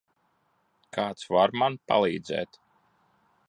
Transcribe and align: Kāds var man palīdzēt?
Kāds 0.97 1.29
var 1.35 1.53
man 1.63 1.77
palīdzēt? 1.93 2.61